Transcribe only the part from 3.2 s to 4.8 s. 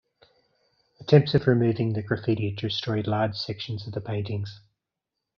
sections of the paintings.